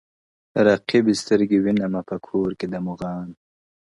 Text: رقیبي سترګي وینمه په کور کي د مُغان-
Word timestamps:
رقیبي 0.67 1.13
سترګي 1.21 1.57
وینمه 1.61 2.01
په 2.09 2.15
کور 2.27 2.49
کي 2.59 2.65
د 2.73 2.75
مُغان- 2.85 3.31